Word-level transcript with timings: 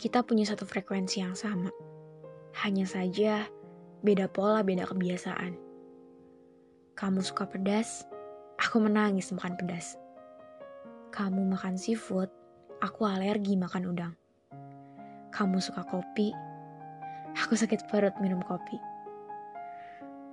kita 0.00 0.24
punya 0.24 0.48
satu 0.48 0.64
frekuensi 0.64 1.20
yang 1.20 1.36
sama. 1.36 1.68
Hanya 2.64 2.88
saja 2.88 3.44
beda 4.00 4.32
pola, 4.32 4.64
beda 4.64 4.88
kebiasaan. 4.88 5.52
Kamu 6.96 7.20
suka 7.20 7.44
pedas, 7.44 8.08
aku 8.56 8.80
menangis 8.80 9.28
makan 9.36 9.60
pedas. 9.60 10.00
Kamu 11.12 11.52
makan 11.52 11.76
seafood, 11.76 12.32
aku 12.80 13.04
alergi 13.04 13.60
makan 13.60 13.92
udang. 13.92 14.14
Kamu 15.36 15.60
suka 15.60 15.84
kopi, 15.84 16.32
aku 17.36 17.52
sakit 17.52 17.84
perut 17.92 18.16
minum 18.24 18.40
kopi. 18.40 18.80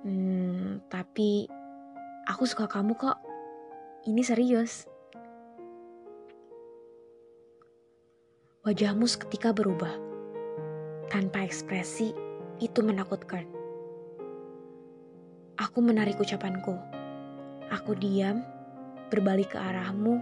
Hmm, 0.08 0.80
tapi 0.88 1.44
aku 2.24 2.48
suka 2.48 2.64
kamu 2.72 2.96
kok. 2.96 3.20
Ini 4.08 4.24
serius. 4.24 4.88
Wajahmu 8.66 9.06
seketika 9.06 9.54
berubah. 9.54 9.94
Tanpa 11.06 11.46
ekspresi, 11.46 12.10
itu 12.58 12.82
menakutkan. 12.82 13.46
Aku 15.54 15.78
menarik 15.78 16.18
ucapanku. 16.18 16.74
Aku 17.70 17.94
diam, 17.94 18.42
berbalik 19.14 19.54
ke 19.54 19.58
arahmu, 19.62 20.18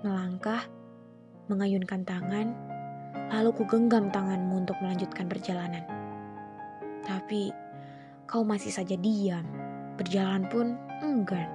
melangkah, 0.00 0.64
mengayunkan 1.52 2.08
tangan, 2.08 2.56
lalu 3.28 3.52
ku 3.52 3.68
genggam 3.68 4.08
tanganmu 4.08 4.64
untuk 4.64 4.80
melanjutkan 4.80 5.28
perjalanan. 5.28 5.84
Tapi 7.04 7.52
kau 8.24 8.48
masih 8.48 8.72
saja 8.72 8.96
diam, 8.96 9.44
berjalan 10.00 10.48
pun 10.48 10.72
enggan. 11.04 11.52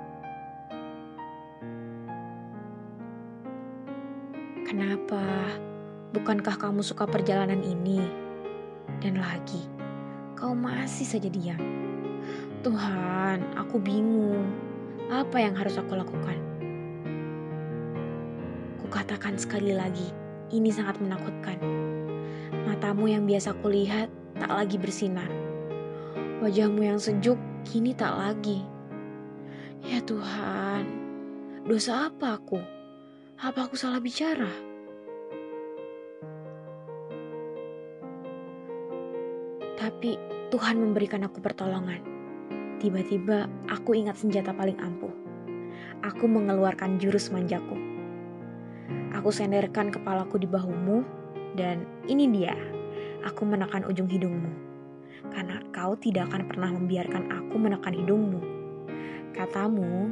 Kenapa? 4.61 5.57
Bukankah 6.15 6.55
kamu 6.55 6.79
suka 6.87 7.03
perjalanan 7.03 7.59
ini? 7.59 7.99
Dan 9.03 9.19
lagi, 9.19 9.67
kau 10.39 10.55
masih 10.55 11.03
saja 11.03 11.27
diam. 11.27 11.59
Tuhan, 12.63 13.43
aku 13.59 13.75
bingung. 13.75 14.47
Apa 15.11 15.43
yang 15.43 15.59
harus 15.59 15.75
aku 15.75 15.99
lakukan? 15.99 16.39
Kukatakan 18.79 19.35
sekali 19.35 19.75
lagi, 19.75 20.07
ini 20.55 20.71
sangat 20.71 20.95
menakutkan. 21.03 21.59
Matamu 22.63 23.11
yang 23.11 23.27
biasa 23.27 23.51
kulihat 23.59 24.07
tak 24.39 24.51
lagi 24.51 24.79
bersinar. 24.79 25.27
Wajahmu 26.39 26.87
yang 26.87 26.99
sejuk 27.03 27.35
kini 27.67 27.91
tak 27.91 28.15
lagi. 28.15 28.63
Ya 29.83 29.99
Tuhan, 30.07 30.87
dosa 31.67 32.07
apa 32.07 32.39
aku? 32.39 32.63
Apa 33.43 33.67
aku 33.67 33.75
salah 33.75 33.99
bicara? 33.99 34.76
Tapi 39.77 40.17
Tuhan 40.49 40.81
memberikan 40.81 41.21
aku 41.21 41.37
pertolongan. 41.37 42.01
Tiba-tiba 42.81 43.45
aku 43.69 43.93
ingat 43.93 44.17
senjata 44.17 44.49
paling 44.49 44.73
ampuh. 44.81 45.13
Aku 46.01 46.25
mengeluarkan 46.25 46.97
jurus 46.97 47.29
manjaku. 47.29 47.77
Aku 49.13 49.29
senderkan 49.29 49.93
kepalaku 49.93 50.41
di 50.41 50.49
bahumu 50.49 51.05
dan 51.53 51.85
ini 52.09 52.25
dia. 52.25 52.57
Aku 53.21 53.45
menekan 53.45 53.85
ujung 53.85 54.09
hidungmu. 54.09 54.49
Karena 55.29 55.61
kau 55.69 55.93
tidak 55.93 56.33
akan 56.33 56.49
pernah 56.49 56.69
membiarkan 56.73 57.29
aku 57.29 57.55
menekan 57.61 57.93
hidungmu. 57.93 58.41
Katamu, 59.37 60.09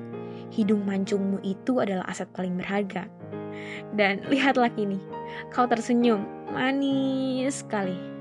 hidung 0.54 0.86
mancungmu 0.86 1.42
itu 1.42 1.82
adalah 1.82 2.06
aset 2.06 2.30
paling 2.38 2.54
berharga. 2.54 3.10
Dan 3.98 4.22
lihatlah 4.30 4.70
kini, 4.70 5.02
kau 5.50 5.66
tersenyum, 5.66 6.22
manis 6.54 7.66
sekali. 7.66 8.15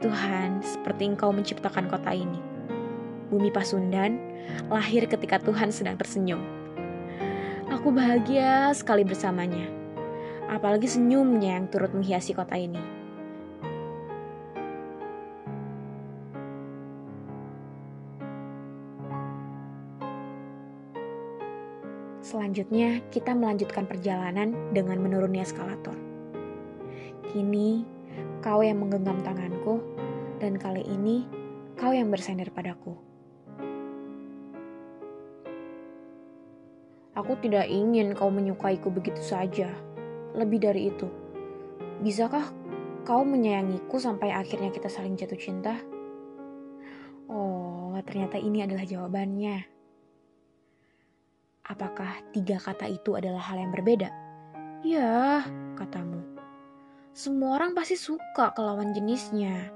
Tuhan, 0.00 0.64
seperti 0.64 1.12
engkau 1.12 1.28
menciptakan 1.28 1.84
kota 1.92 2.16
ini. 2.16 2.40
Bumi 3.28 3.52
Pasundan 3.52 4.16
lahir 4.72 5.04
ketika 5.04 5.36
Tuhan 5.38 5.68
sedang 5.68 6.00
tersenyum. 6.00 6.40
Aku 7.68 7.92
bahagia 7.92 8.72
sekali 8.72 9.04
bersamanya. 9.04 9.68
Apalagi 10.50 10.88
senyumnya 10.90 11.60
yang 11.60 11.70
turut 11.70 11.92
menghiasi 11.92 12.34
kota 12.34 12.58
ini. 12.58 12.80
Selanjutnya, 22.24 23.04
kita 23.12 23.36
melanjutkan 23.36 23.84
perjalanan 23.84 24.54
dengan 24.70 24.98
menuruni 25.02 25.42
eskalator. 25.44 25.94
Kini, 27.30 27.99
kau 28.40 28.64
yang 28.64 28.80
menggenggam 28.80 29.20
tanganku, 29.20 29.84
dan 30.40 30.56
kali 30.56 30.80
ini 30.84 31.28
kau 31.76 31.92
yang 31.92 32.08
bersender 32.08 32.48
padaku. 32.48 32.96
Aku 37.20 37.36
tidak 37.44 37.68
ingin 37.68 38.16
kau 38.16 38.32
menyukaiku 38.32 38.88
begitu 38.88 39.20
saja. 39.20 39.68
Lebih 40.32 40.58
dari 40.62 40.88
itu, 40.88 41.04
bisakah 42.00 42.48
kau 43.04 43.26
menyayangiku 43.28 44.00
sampai 44.00 44.32
akhirnya 44.32 44.72
kita 44.72 44.88
saling 44.88 45.20
jatuh 45.20 45.36
cinta? 45.36 45.76
Oh, 47.28 47.92
ternyata 48.08 48.40
ini 48.40 48.64
adalah 48.64 48.88
jawabannya. 48.88 49.68
Apakah 51.68 52.24
tiga 52.32 52.56
kata 52.58 52.88
itu 52.88 53.14
adalah 53.14 53.42
hal 53.52 53.60
yang 53.60 53.70
berbeda? 53.70 54.10
Ya, 54.82 55.44
katamu. 55.76 56.39
Semua 57.10 57.58
orang 57.58 57.74
pasti 57.74 57.98
suka 57.98 58.54
ke 58.54 58.60
lawan 58.62 58.94
jenisnya, 58.94 59.74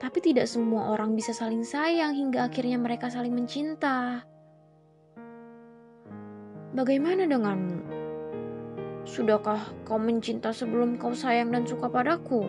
tapi 0.00 0.24
tidak 0.24 0.48
semua 0.48 0.96
orang 0.96 1.12
bisa 1.12 1.36
saling 1.36 1.60
sayang 1.60 2.16
hingga 2.16 2.48
akhirnya 2.48 2.80
mereka 2.80 3.12
saling 3.12 3.36
mencinta. 3.36 4.24
Bagaimana 6.72 7.28
denganmu? 7.28 7.78
Sudahkah 9.04 9.60
kau 9.84 10.00
mencinta 10.00 10.56
sebelum 10.56 10.96
kau 10.96 11.12
sayang 11.12 11.52
dan 11.52 11.68
suka 11.68 11.92
padaku? 11.92 12.48